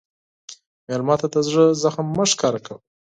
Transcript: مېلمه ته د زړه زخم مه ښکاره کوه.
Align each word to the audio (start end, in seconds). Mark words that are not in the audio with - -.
مېلمه 0.87 1.15
ته 1.21 1.27
د 1.33 1.35
زړه 1.47 1.65
زخم 1.83 2.05
مه 2.17 2.25
ښکاره 2.31 2.59
کوه. 2.65 2.77